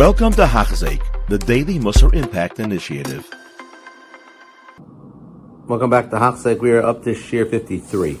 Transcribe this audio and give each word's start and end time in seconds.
Welcome 0.00 0.32
to 0.32 0.46
Hachzeik, 0.46 1.02
the 1.28 1.36
Daily 1.36 1.78
Musar 1.78 2.14
Impact 2.14 2.58
Initiative. 2.58 3.28
Welcome 5.66 5.90
back 5.90 6.08
to 6.08 6.16
Hachzeik. 6.16 6.60
We 6.60 6.70
are 6.70 6.80
up 6.82 7.04
to 7.04 7.14
Shir 7.14 7.44
53. 7.44 8.14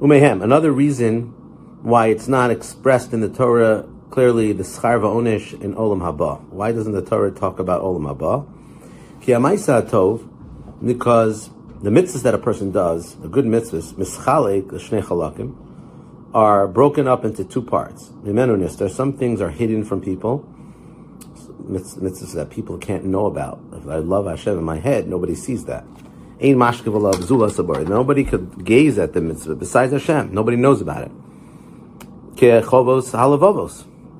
Umehem, 0.00 0.42
another 0.42 0.72
reason 0.72 1.34
why 1.82 2.06
it's 2.06 2.28
not 2.28 2.50
expressed 2.50 3.12
in 3.12 3.20
the 3.20 3.28
Torah 3.28 3.86
clearly 4.08 4.54
the 4.54 4.62
Schar 4.62 5.02
Onish 5.02 5.52
in 5.60 5.74
Olam 5.74 6.00
Haba. 6.00 6.40
Why 6.48 6.72
doesn't 6.72 6.94
the 6.94 7.02
Torah 7.02 7.30
talk 7.30 7.58
about 7.58 7.82
Olam 7.82 8.16
Haba? 8.16 8.46
Ki 9.20 9.32
Tov, 9.32 10.26
because 10.82 11.50
the 11.82 11.90
mitzvahs 11.90 12.22
that 12.22 12.32
a 12.32 12.38
person 12.38 12.70
does, 12.72 13.16
the 13.16 13.28
good 13.28 13.44
mitzvahs, 13.44 13.92
mischalek, 13.96 14.70
the 14.70 15.54
are 16.32 16.66
broken 16.66 17.06
up 17.06 17.26
into 17.26 17.44
two 17.44 17.60
parts. 17.60 18.10
Some 18.94 19.12
things 19.18 19.42
are 19.42 19.50
hidden 19.50 19.84
from 19.84 20.00
people, 20.00 20.48
mitzvahs 21.70 22.34
that 22.34 22.50
people 22.50 22.76
can't 22.78 23.04
know 23.04 23.26
about. 23.26 23.60
If 23.72 23.86
I 23.86 23.96
love 23.96 24.26
Hashem 24.26 24.58
in 24.58 24.64
my 24.64 24.78
head, 24.78 25.08
nobody 25.08 25.34
sees 25.34 25.64
that. 25.66 25.84
Ain't 26.40 26.58
nobody 26.58 28.24
could 28.24 28.64
gaze 28.64 28.98
at 28.98 29.12
the 29.12 29.20
mitzvah 29.20 29.54
besides 29.56 29.92
Hashem. 29.92 30.32
Nobody 30.32 30.56
knows 30.56 30.80
about 30.80 31.02
it. 31.02 31.12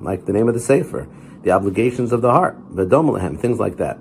Like 0.01 0.25
the 0.25 0.33
name 0.33 0.47
of 0.47 0.53
the 0.53 0.59
Sefer, 0.59 1.07
the 1.41 1.49
obligations 1.51 2.11
of 2.11 2.21
the 2.21 2.31
heart, 2.31 2.57
things 2.75 3.59
like 3.59 3.77
that. 3.77 3.97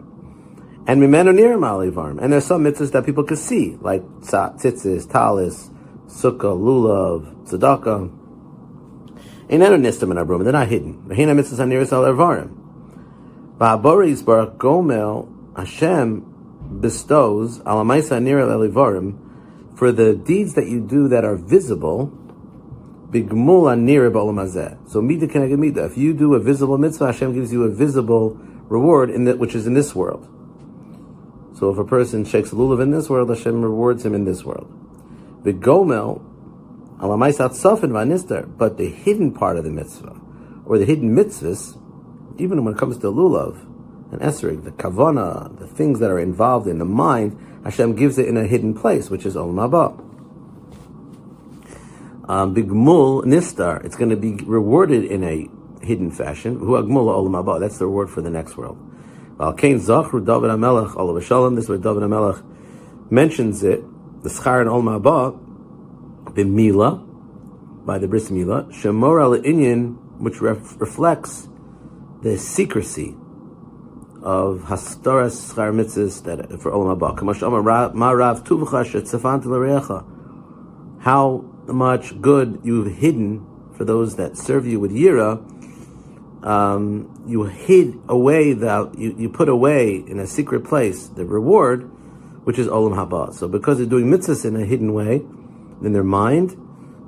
And 0.87 1.03
mimenu 1.03 1.33
nirim. 1.35 2.19
And 2.23 2.33
there's 2.33 2.45
some 2.45 2.65
mitzvahs 2.65 2.93
that 2.93 3.07
people 3.07 3.25
can 3.25 3.37
see, 3.37 3.77
like 3.81 4.03
tzitzis, 4.21 5.07
talis, 5.11 5.71
sukkah, 6.07 6.55
lulav, 6.59 7.47
tzedakah. 7.47 8.11
Ain't 9.49 9.63
nistim 9.63 10.11
in 10.11 10.19
our 10.19 10.25
room. 10.25 10.45
They're 10.45 10.53
not 10.53 10.69
hidden. 10.69 11.03
V'hina 11.09 11.35
mitzvahs 11.39 11.59
aniris 11.59 11.93
al 11.93 12.05
ervarim. 12.05 12.51
Ba'aboris 13.61 14.25
barak 14.25 14.57
gomel 14.57 15.29
Hashem 15.55 16.81
bestows 16.81 17.59
alamaisa 17.61 18.17
nira 18.19 18.49
elivarim 18.49 19.77
for 19.77 19.93
the 19.93 20.15
deeds 20.15 20.55
that 20.55 20.67
you 20.69 20.81
do 20.81 21.09
that 21.09 21.27
are 21.27 21.37
visible. 21.37 22.07
Bigmul 23.11 23.69
anira 23.69 24.11
ba'olamazeh. 24.11 24.89
So 24.89 25.03
mida 25.03 25.27
keneged 25.27 25.59
mida. 25.59 25.85
If 25.85 25.99
you 25.99 26.15
do 26.15 26.33
a 26.35 26.41
visible 26.41 26.79
mitzvah, 26.79 27.13
Hashem 27.13 27.35
gives 27.35 27.53
you 27.53 27.65
a 27.65 27.69
visible 27.69 28.39
reward 28.69 29.11
in 29.11 29.25
that 29.25 29.39
which 29.39 29.55
is 29.55 29.67
in 29.67 29.75
this 29.75 29.95
world. 29.95 30.27
So 31.55 31.69
if 31.71 31.77
a 31.77 31.85
person 31.85 32.25
shakes 32.25 32.53
a 32.53 32.55
lulav 32.55 32.81
in 32.81 32.93
this 32.93 33.11
world, 33.11 33.29
Hashem 33.29 33.61
rewards 33.61 34.07
him 34.07 34.15
in 34.15 34.25
this 34.25 34.43
world. 34.43 34.73
The 35.43 35.53
gomel, 35.53 36.23
alamaisat 36.99 37.51
sofin 37.51 37.91
vanistar, 37.91 38.57
but 38.57 38.79
the 38.79 38.89
hidden 38.89 39.35
part 39.35 39.59
of 39.59 39.65
the 39.65 39.71
mitzvah, 39.71 40.19
or 40.65 40.79
the 40.79 40.87
hidden 40.87 41.15
mitzvahs, 41.15 41.77
even 42.39 42.65
when 42.65 42.75
it 42.75 42.79
comes 42.79 42.99
to 42.99 43.07
lulav 43.07 43.59
and 44.13 44.21
esrig, 44.21 44.65
the 44.65 44.73
kavana, 44.73 45.59
the 45.59 45.67
things 45.67 46.01
that 46.01 46.11
are 46.11 46.19
involved 46.19 46.67
in 46.67 46.79
the 46.79 46.85
mind, 46.85 47.39
Hashem 47.65 47.95
gives 47.95 48.19
it 48.19 48.27
in 48.27 48.37
a 48.37 48.47
hidden 48.47 48.75
place, 48.75 49.11
which 49.11 49.27
is 49.27 49.35
olam 49.35 49.69
haba. 49.69 50.07
Um, 52.29 52.55
bigmul 52.55 53.25
nistar, 53.25 53.85
it's 53.85 53.97
going 53.97 54.11
to 54.11 54.17
be 54.17 54.35
rewarded 54.45 55.05
in 55.05 55.25
a 55.25 55.49
hidden 55.85 56.11
fashion. 56.11 56.59
Olam 56.61 57.45
haba, 57.45 57.61
that's 57.61 57.79
the 57.79 57.87
reward 57.87 58.11
for 58.11 58.21
the 58.21 58.31
next 58.31 58.57
world. 58.57 58.79
Al 59.41 59.55
Kain 59.55 59.79
Zachru 59.79 60.25
David 60.25 60.51
HaMelech 60.51 60.97
Olav 60.97 61.25
Shalom. 61.25 61.55
This 61.55 61.65
is 61.65 61.71
where 61.71 61.79
David 61.79 62.03
HaMelech 62.03 62.45
mentions 63.11 63.63
it. 63.63 63.83
The 64.23 64.29
Schar 64.29 64.61
and 64.61 64.69
Olam 64.69 65.01
Haba 65.01 65.39
b'Mila 66.35 67.07
by 67.87 67.97
the 67.97 68.07
Bris 68.07 68.31
Mila 68.31 68.71
Shemor 68.71 69.19
Al 69.19 69.31
Inyan, 69.43 69.97
which 70.19 70.43
ref- 70.43 70.79
reflects 70.79 71.49
the 72.23 72.37
secrecy 72.39 73.17
of 74.23 74.65
Hastoras 74.67 75.55
Schar 75.55 76.23
that 76.25 76.61
for 76.61 76.71
Olam 76.71 76.99
Haba. 76.99 77.17
Kamash 77.17 77.41
Ma'Rav 77.95 78.45
Tuvcha 78.45 78.85
Shetzafant 78.85 79.45
L'Recha. 79.45 80.05
How 81.03 81.45
much 81.67 82.21
good 82.21 82.61
you've 82.63 82.97
hidden 82.97 83.47
for 83.75 83.85
those 83.85 84.17
that 84.17 84.37
serve 84.37 84.67
you 84.67 84.79
with 84.79 84.93
Yira 84.93 85.43
um, 86.43 87.23
you 87.27 87.45
hid 87.45 87.99
away 88.09 88.53
the 88.53 88.91
you, 88.97 89.15
you 89.19 89.29
put 89.29 89.49
away 89.49 89.97
in 89.97 90.19
a 90.19 90.27
secret 90.27 90.65
place 90.65 91.09
the 91.09 91.25
reward, 91.25 91.91
which 92.45 92.59
is 92.59 92.67
olam 92.67 92.95
haba. 92.95 93.35
So 93.35 93.49
because 93.49 93.79
they're 93.79 93.87
doing 93.87 94.07
mitzvahs 94.07 94.45
in 94.45 94.57
a 94.57 94.65
hidden 94.65 94.93
way, 94.93 95.17
in 95.83 95.93
their 95.93 96.05
mind, 96.05 96.57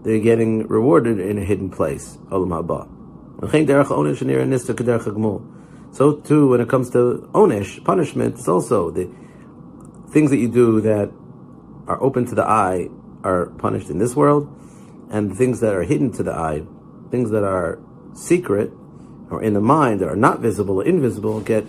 they're 0.05 0.19
getting 0.19 0.67
rewarded 0.67 1.19
in 1.19 1.39
a 1.39 1.45
hidden 1.45 1.71
place, 1.71 2.19
olam 2.31 2.49
haba. 2.49 3.02
So 3.43 3.49
too, 3.49 3.65
when 6.49 6.61
it 6.61 6.69
comes 6.69 6.91
to 6.91 7.29
onish 7.35 7.85
punishment, 7.85 8.37
it's 8.37 8.47
also 8.47 8.93
the 8.93 9.11
things 10.11 10.31
that 10.31 10.37
you 10.37 10.47
do 10.49 10.81
that 10.83 11.11
are 11.89 12.01
open 12.01 12.25
to 12.27 12.37
the 12.37 12.45
eye 12.45 12.89
are 13.25 13.47
punished 13.47 13.91
in 13.91 13.99
this 13.99 14.15
world, 14.15 14.49
and 15.11 15.37
things 15.37 15.59
that 15.59 15.75
are 15.75 15.83
hidden 15.83 16.13
to 16.13 16.23
the 16.23 16.33
eye, 16.33 16.63
things 17.11 17.31
that 17.31 17.43
are 17.43 17.81
secret 18.15 18.71
or 19.29 19.43
in 19.43 19.55
the 19.55 19.61
mind 19.61 19.99
that 20.01 20.09
are 20.09 20.15
not 20.15 20.39
visible 20.39 20.77
or 20.77 20.85
invisible 20.85 21.41
get 21.41 21.67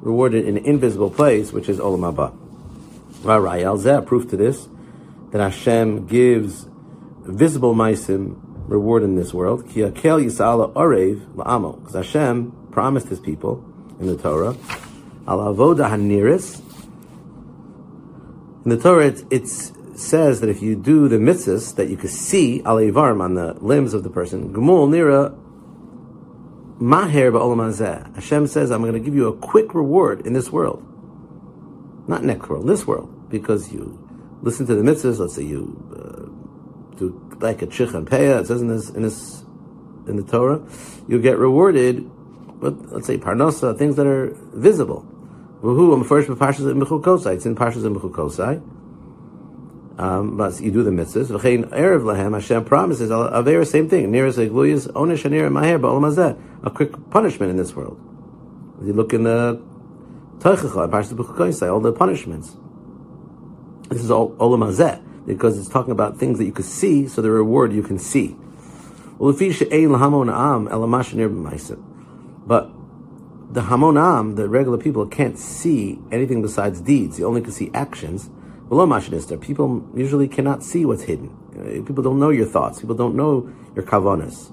rewarded 0.00 0.44
in 0.44 0.56
an 0.56 0.64
invisible 0.64 1.10
place, 1.10 1.52
which 1.52 1.68
is 1.68 1.78
Olam 1.78 2.12
Haba. 2.12 2.32
Zeh, 3.22 4.04
proof 4.04 4.28
to 4.30 4.36
this, 4.36 4.66
that 5.30 5.40
Hashem 5.40 6.08
gives 6.08 6.66
visible 7.20 7.72
maisim 7.72 8.51
reward 8.66 9.02
in 9.02 9.16
this 9.16 9.32
world. 9.34 9.66
Because 9.66 9.94
Hashem 11.94 12.68
promised 12.70 13.08
his 13.08 13.20
people 13.20 13.64
in 14.00 14.06
the 14.06 14.16
Torah, 14.16 14.56
al 15.26 15.38
avoda 15.38 15.88
haniris. 15.90 16.60
In 18.64 18.70
the 18.70 18.78
Torah, 18.78 19.14
it, 19.30 19.48
says 19.94 20.40
that 20.40 20.48
if 20.48 20.62
you 20.62 20.74
do 20.74 21.06
the 21.06 21.18
mitzvahs 21.18 21.76
that 21.76 21.88
you 21.88 21.96
can 21.96 22.08
see 22.08 22.62
al 22.64 22.78
on 22.78 23.34
the 23.34 23.52
limbs 23.60 23.94
of 23.94 24.02
the 24.02 24.10
person, 24.10 24.52
gemul 24.52 24.88
nira 24.88 25.38
Maher 26.82 27.30
ba'olam 27.30 28.14
Hashem 28.16 28.48
says, 28.48 28.72
I'm 28.72 28.80
going 28.80 28.94
to 28.94 28.98
give 28.98 29.14
you 29.14 29.28
a 29.28 29.36
quick 29.36 29.72
reward 29.72 30.26
in 30.26 30.32
this 30.32 30.50
world. 30.50 30.84
Not 32.08 32.24
next 32.24 32.48
world, 32.48 32.62
in 32.62 32.68
this 32.68 32.84
world. 32.84 33.30
Because 33.30 33.72
you 33.72 33.96
listen 34.42 34.66
to 34.66 34.74
the 34.74 34.82
mitzvahs, 34.82 35.20
let's 35.20 35.36
say 35.36 35.44
you 35.44 35.78
uh, 35.94 36.01
do 36.96 37.36
like 37.40 37.62
a 37.62 37.66
chich 37.66 37.94
and 37.94 38.06
peah, 38.06 38.40
it 38.40 38.46
says 38.46 38.60
in 38.60 38.68
this, 38.68 38.90
in 38.90 39.02
this, 39.02 39.44
in 40.06 40.16
the 40.16 40.22
Torah, 40.22 40.62
you 41.08 41.20
get 41.20 41.38
rewarded 41.38 42.08
with, 42.60 42.92
let's 42.92 43.06
say, 43.06 43.18
parnosa, 43.18 43.76
things 43.76 43.96
that 43.96 44.06
are 44.06 44.36
visible. 44.54 45.06
I'm 45.62 46.04
First, 46.04 46.28
with 46.28 46.42
it's 46.42 46.60
in 47.46 47.54
Parshas 47.54 47.84
and 47.84 47.96
Kosai. 47.96 48.60
Um, 49.98 50.36
but 50.36 50.60
you 50.60 50.72
do 50.72 50.82
the 50.82 50.90
mitzvahs. 50.90 51.26
V'chein 51.26 51.68
erev 51.70 52.02
lahem 52.02 52.32
Hashem 52.32 52.64
promises 52.64 53.10
aver 53.10 53.64
same 53.64 53.88
thing. 53.88 54.10
Nearest 54.10 54.38
gluyas 54.38 54.88
onish 54.88 55.24
anir 55.24 55.50
maher 55.50 55.78
ba'olam 55.78 56.40
A 56.64 56.70
quick 56.70 57.10
punishment 57.10 57.50
in 57.50 57.56
this 57.56 57.76
world. 57.76 58.00
If 58.80 58.88
you 58.88 58.92
look 58.92 59.12
in 59.12 59.22
the 59.22 59.62
Teichacha, 60.38 60.90
Parshas 60.90 61.12
B'chukoisai, 61.12 61.72
all 61.72 61.80
the 61.80 61.92
punishments. 61.92 62.56
This 63.88 64.02
is 64.02 64.10
all 64.10 64.30
olam 64.36 64.66
hazeh 64.66 65.11
because 65.26 65.58
it's 65.58 65.68
talking 65.68 65.92
about 65.92 66.18
things 66.18 66.38
that 66.38 66.44
you 66.44 66.52
can 66.52 66.64
see, 66.64 67.06
so 67.08 67.22
the 67.22 67.30
reward 67.30 67.72
you 67.72 67.82
can 67.82 67.98
see. 67.98 68.36
But 69.18 69.38
the 73.52 73.60
hamonam, 73.60 74.36
the 74.36 74.48
regular 74.48 74.78
people, 74.78 75.06
can't 75.06 75.38
see 75.38 75.98
anything 76.10 76.42
besides 76.42 76.80
deeds. 76.80 77.18
They 77.18 77.24
only 77.24 77.40
can 77.40 77.52
see 77.52 77.70
actions. 77.74 78.30
People 78.68 79.88
usually 79.94 80.26
cannot 80.28 80.64
see 80.64 80.84
what's 80.86 81.02
hidden. 81.02 81.36
Uh, 81.52 81.86
people 81.86 82.02
don't 82.02 82.18
know 82.18 82.30
your 82.30 82.46
thoughts. 82.46 82.80
People 82.80 82.94
don't 82.94 83.14
know 83.14 83.52
your 83.76 83.84
kavanas. 83.84 84.50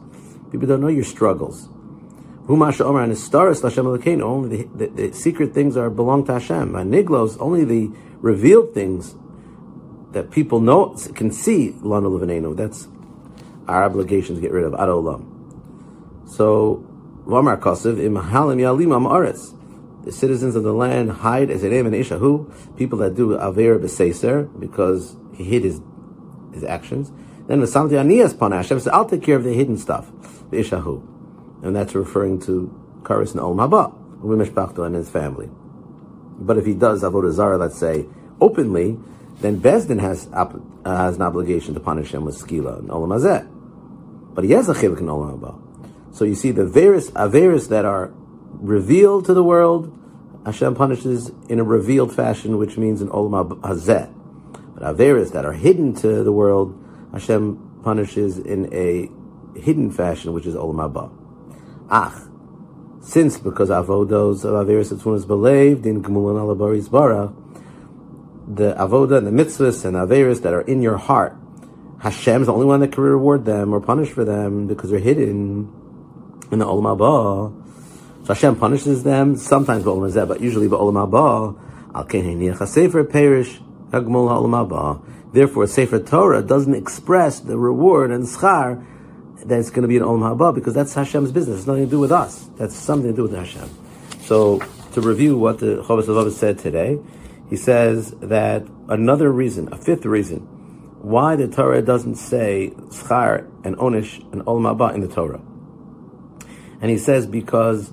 People 0.51 0.67
don't 0.67 0.81
know 0.81 0.87
your 0.87 1.05
struggles. 1.05 1.69
Only 2.47 2.71
the, 4.57 4.67
the, 4.75 4.87
the 4.87 5.11
secret 5.13 5.53
things 5.53 5.77
are 5.77 5.89
belong 5.89 6.25
to 6.25 6.33
Hashem. 6.33 6.73
Niglos, 6.73 7.37
only 7.39 7.63
the 7.63 7.91
revealed 8.19 8.73
things 8.73 9.15
that 10.11 10.31
people 10.31 10.59
know 10.59 10.95
can 11.15 11.31
see 11.31 11.75
Lana 11.81 12.09
Levanenu. 12.09 12.55
That's 12.55 12.87
our 13.67 13.83
obligation 13.83 14.35
to 14.35 14.41
get 14.41 14.51
rid 14.51 14.65
of 14.65 14.73
Adolam. 14.73 15.25
So, 16.29 16.85
Vamar 17.25 17.59
Kosev, 17.59 17.97
Imahalim 17.97 18.57
Yalim 18.57 18.95
Am 18.95 19.03
Aretz 19.03 19.55
the 20.03 20.11
citizens 20.11 20.55
of 20.55 20.63
the 20.63 20.73
land 20.73 21.11
hide 21.11 21.51
as 21.51 21.63
an 21.63 21.73
and 21.73 21.87
ishahu, 21.87 22.77
people 22.77 22.97
that 22.99 23.15
do 23.15 23.33
aver 23.33 23.77
b'seiser 23.79 24.49
because 24.59 25.15
he 25.33 25.43
hid 25.43 25.63
his 25.63 25.81
his 26.53 26.63
actions. 26.63 27.11
Then 27.47 27.59
the 27.59 27.65
samti 27.65 27.91
aniyas 27.91 28.33
panash 28.33 28.63
Hashem 28.63 28.79
says, 28.79 28.87
"I'll 28.87 29.05
take 29.05 29.21
care 29.21 29.35
of 29.35 29.43
the 29.43 29.53
hidden 29.53 29.77
stuff, 29.77 30.11
the 30.49 30.57
ishahu," 30.57 31.03
and 31.63 31.75
that's 31.75 31.95
referring 31.95 32.39
to 32.41 32.73
Karis 33.03 33.31
and 33.31 33.41
Olam 33.41 33.69
Haba, 33.69 34.85
and 34.85 34.95
his 34.95 35.09
family. 35.09 35.49
But 36.39 36.57
if 36.57 36.65
he 36.65 36.73
does 36.73 37.03
avodah 37.03 37.31
zarah, 37.31 37.57
let's 37.57 37.77
say 37.77 38.07
openly, 38.39 38.97
then 39.39 39.61
Beis 39.61 39.87
Din 39.87 39.99
has 39.99 40.27
uh, 40.33 40.47
has 40.85 41.15
an 41.15 41.21
obligation 41.21 41.73
to 41.73 41.79
punish 41.79 42.13
him 42.13 42.25
with 42.25 42.37
skila 42.37 42.79
and 42.79 42.89
Olam 42.89 43.09
Hazeh. 43.17 43.47
But 44.33 44.43
he 44.43 44.51
has 44.51 44.69
a 44.69 44.73
chivuk 44.73 44.99
in 44.99 45.07
Olam 45.07 45.39
Haba. 45.39 46.15
So 46.15 46.25
you 46.25 46.35
see 46.35 46.51
the 46.51 46.65
various 46.65 47.09
averis 47.11 47.69
that 47.69 47.85
are 47.85 48.11
revealed 48.51 49.25
to 49.25 49.33
the 49.33 49.43
world, 49.43 49.95
Hashem 50.45 50.75
punishes 50.75 51.31
in 51.47 51.59
a 51.59 51.63
revealed 51.63 52.13
fashion, 52.13 52.57
which 52.57 52.77
means 52.77 53.01
in 53.01 53.09
Olam 53.09 53.59
Hazeh. 53.61 54.13
But 54.75 54.95
Averis 54.95 55.31
that 55.33 55.45
are 55.45 55.53
hidden 55.53 55.93
to 55.95 56.23
the 56.23 56.31
world, 56.31 56.77
Hashem 57.11 57.81
punishes 57.83 58.37
in 58.37 58.73
a 58.73 59.09
hidden 59.59 59.91
fashion, 59.91 60.33
which 60.33 60.45
is 60.45 60.55
Olam 60.55 60.91
Haba. 60.91 61.11
Ach, 61.89 62.29
since 63.01 63.37
because 63.37 63.69
avodos 63.69 64.43
of 64.45 64.67
Averis 64.67 64.93
Atzunas 64.93 65.25
believed 65.25 65.85
in 65.85 66.03
Gemulan 66.03 66.37
Alabaris 66.37 66.89
Bara, 66.91 67.33
the 68.49 68.73
avoda 68.73 69.17
and 69.19 69.27
the 69.27 69.43
mitzvahs 69.43 69.85
and 69.85 69.95
Averis 69.95 70.41
that 70.41 70.53
are 70.53 70.61
in 70.61 70.81
your 70.81 70.97
heart, 70.97 71.35
Hashem 71.99 72.41
is 72.41 72.47
the 72.47 72.53
only 72.53 72.65
one 72.65 72.79
that 72.79 72.91
can 72.91 73.03
reward 73.03 73.45
them 73.45 73.73
or 73.73 73.79
punish 73.79 74.09
for 74.09 74.25
them 74.25 74.67
because 74.67 74.89
they're 74.89 74.99
hidden 74.99 75.71
in 76.51 76.59
the 76.59 76.65
Olam 76.65 76.97
Haba. 76.97 78.25
So 78.25 78.33
Hashem 78.33 78.55
punishes 78.55 79.03
them 79.03 79.35
sometimes 79.35 79.83
by 79.83 79.91
Olam 79.91 80.11
Hazeh, 80.11 80.27
but 80.27 80.41
usually 80.41 80.67
Olam 80.67 81.09
Haba. 81.09 81.57
Al 81.93 82.67
Sefer 82.67 83.03
Perish 83.03 83.59
Hagmul 83.91 84.29
Olam 84.29 84.67
Haba. 84.67 85.01
Therefore, 85.33 85.67
Sefer 85.67 85.99
Torah 85.99 86.41
doesn't 86.41 86.73
express 86.73 87.39
the 87.39 87.57
reward 87.57 88.11
and 88.11 88.23
schar 88.25 88.85
that 89.45 89.59
it's 89.59 89.69
going 89.69 89.83
to 89.83 89.87
be 89.87 89.97
an 89.97 90.03
Olam 90.03 90.21
Haba 90.21 90.55
because 90.55 90.73
that's 90.73 90.93
Hashem's 90.93 91.31
business. 91.31 91.59
It's 91.59 91.67
nothing 91.67 91.85
to 91.85 91.91
do 91.91 91.99
with 91.99 92.11
us. 92.11 92.49
That's 92.57 92.75
something 92.75 93.11
to 93.11 93.15
do 93.15 93.23
with 93.23 93.35
Hashem. 93.35 93.69
So, 94.21 94.59
to 94.93 95.01
review 95.01 95.37
what 95.37 95.59
the 95.59 95.83
Chovos 95.83 96.05
HaLevavos 96.05 96.33
said 96.33 96.59
today, 96.59 96.99
he 97.49 97.55
says 97.55 98.11
that 98.21 98.67
another 98.87 99.31
reason, 99.31 99.71
a 99.73 99.77
fifth 99.77 100.05
reason, 100.05 100.39
why 101.01 101.35
the 101.35 101.47
Torah 101.47 101.81
doesn't 101.81 102.15
say 102.15 102.73
schar 102.89 103.49
and 103.63 103.77
onish 103.77 104.19
and 104.31 104.41
olam 104.43 104.75
haba 104.75 104.93
in 104.93 105.01
the 105.01 105.07
Torah. 105.07 105.41
And 106.81 106.91
he 106.91 106.97
says 106.97 107.25
because 107.25 107.91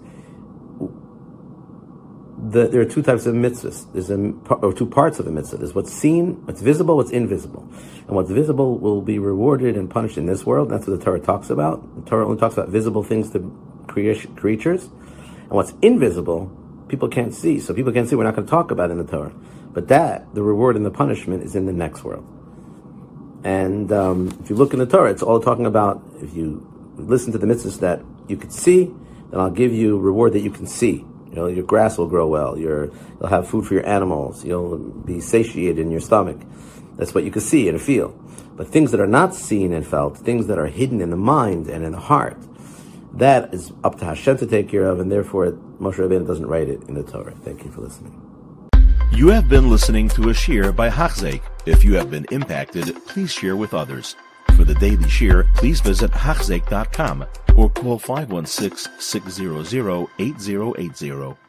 the, 2.39 2.69
there 2.69 2.81
are 2.81 2.87
two 2.87 3.03
types 3.03 3.27
of 3.27 3.35
mitzvahs. 3.35 3.91
There's 3.93 4.11
a, 4.11 4.33
or 4.55 4.73
two 4.73 4.87
parts 4.87 5.19
of 5.19 5.25
the 5.25 5.31
mitzvah. 5.31 5.57
There's 5.59 5.75
what's 5.75 5.93
seen, 5.93 6.45
what's 6.47 6.61
visible, 6.61 6.97
what's 6.97 7.11
invisible. 7.11 7.67
And 8.07 8.15
what's 8.15 8.31
visible 8.31 8.79
will 8.79 9.03
be 9.03 9.19
rewarded 9.19 9.77
and 9.77 9.91
punished 9.91 10.19
in 10.19 10.27
this 10.27 10.45
world. 10.45 10.69
That's 10.69 10.87
what 10.87 10.99
the 10.99 11.05
Torah 11.05 11.21
talks 11.21 11.51
about. 11.51 12.05
The 12.05 12.11
Torah 12.11 12.27
only 12.27 12.39
talks 12.39 12.55
about 12.55 12.69
visible 12.69 13.03
things 13.03 13.31
to 13.31 13.51
creatures. 13.87 14.85
And 14.85 15.51
what's 15.51 15.75
invisible, 15.83 16.53
people 16.89 17.09
can't 17.09 17.35
see. 17.35 17.61
So 17.61 17.75
people 17.75 17.93
can't 17.93 18.09
see. 18.09 18.17
We're 18.17 18.25
not 18.25 18.35
going 18.35 18.47
to 18.47 18.51
talk 18.51 18.71
about 18.71 18.91
in 18.91 18.99
the 18.99 19.05
Torah. 19.05 19.33
But 19.73 19.89
that, 19.89 20.35
the 20.35 20.43
reward 20.43 20.77
and 20.77 20.87
the 20.87 20.91
punishment, 20.91 21.43
is 21.43 21.55
in 21.55 21.67
the 21.67 21.73
next 21.73 22.05
world. 22.05 22.27
And 23.45 23.93
um, 23.93 24.37
if 24.43 24.51
you 24.51 24.57
look 24.57 24.73
in 24.73 24.79
the 24.79 24.87
Torah, 24.87 25.11
it's 25.11 25.23
all 25.23 25.41
talking 25.41 25.67
about 25.67 26.03
if 26.21 26.35
you 26.35 26.67
listen 26.97 27.33
to 27.33 27.39
the 27.39 27.47
mitzvahs 27.47 27.81
that 27.81 28.03
you 28.29 28.37
could 28.37 28.53
see, 28.53 28.93
then 29.31 29.41
I'll 29.41 29.51
give 29.51 29.73
you 29.73 29.99
reward 29.99 30.33
that 30.33 30.41
you 30.41 30.51
can 30.51 30.67
see. 30.67 31.05
You 31.29 31.35
know, 31.35 31.47
your 31.47 31.65
grass 31.65 31.99
will 31.99 32.09
grow 32.09 32.27
well. 32.27 32.59
Your, 32.59 32.87
you'll 33.21 33.29
have 33.29 33.49
food 33.49 33.67
for 33.67 33.75
your 33.75 33.87
animals. 33.87 34.45
You'll 34.45 34.79
be 34.79 35.21
satiated 35.21 35.79
in 35.79 35.91
your 35.91 36.01
stomach. 36.01 36.41
That's 36.97 37.15
what 37.15 37.25
you 37.25 37.31
can 37.31 37.43
see 37.43 37.69
and 37.69 37.81
feel. 37.81 38.19
But 38.57 38.69
things 38.69 38.91
that 38.93 39.01
are 39.01 39.07
not 39.07 39.35
seen 39.35 39.75
and 39.75 39.87
felt, 39.87 40.17
things 40.17 40.47
that 40.47 40.59
are 40.59 40.67
hidden 40.67 41.03
in 41.03 41.11
the 41.11 41.17
mind 41.17 41.69
and 41.69 41.85
in 41.85 41.93
the 41.93 42.01
heart, 42.01 42.39
that 43.19 43.53
is 43.55 43.73
up 43.85 43.99
to 43.99 44.05
Hashem 44.05 44.39
to 44.39 44.47
take 44.47 44.69
care 44.69 44.87
of, 44.87 45.01
and 45.01 45.11
therefore 45.11 45.53
Moshe 45.81 45.97
Rabbeinu 45.97 46.27
doesn't 46.27 46.47
write 46.47 46.69
it 46.69 46.83
in 46.89 46.95
the 46.95 47.03
Torah. 47.03 47.35
Thank 47.43 47.65
you 47.65 47.71
for 47.71 47.81
listening. 47.81 48.23
You 49.13 49.29
have 49.29 49.49
been 49.49 49.71
listening 49.71 50.09
to 50.11 50.31
a 50.31 50.33
shiur 50.33 50.75
by 50.75 50.91
Hachzeik. 50.91 51.43
If 51.65 51.85
you 51.85 51.95
have 51.95 52.11
been 52.11 52.27
impacted, 52.31 52.95
please 53.07 53.33
share 53.33 53.57
with 53.57 53.73
others. 53.73 54.17
For 54.57 54.65
the 54.65 54.75
daily 54.75 55.05
shiur, 55.05 55.53
please 55.55 55.81
visit 55.81 56.11
Hachzeik.com 56.11 57.25
or 57.57 57.71
call 57.71 57.99
516 57.99 58.93
600 58.99 60.09
8080. 60.19 61.46